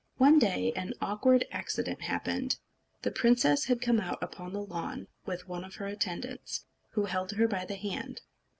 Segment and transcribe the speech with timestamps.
[0.17, 2.57] One day an awkward accident happened.
[3.03, 7.33] The princess had come out upon the lawn with one of her attendants, who held
[7.33, 8.21] her by the hand.